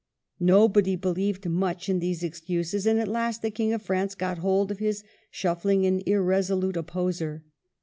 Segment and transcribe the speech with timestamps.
[0.39, 4.71] Nobody believed much in these excuses, and at last the King of France got hold
[4.71, 7.43] of his shuffling and irreso lute opposer.